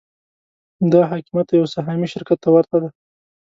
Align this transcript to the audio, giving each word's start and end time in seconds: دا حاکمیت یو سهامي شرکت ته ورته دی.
دا 0.91 1.01
حاکمیت 1.11 1.47
یو 1.51 1.65
سهامي 1.75 2.07
شرکت 2.13 2.37
ته 2.43 2.49
ورته 2.51 2.75
دی. 2.81 2.89